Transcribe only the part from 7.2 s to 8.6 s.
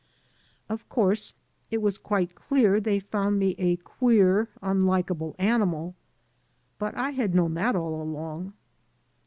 known that all along.